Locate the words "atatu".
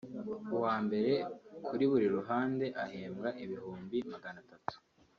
4.45-4.75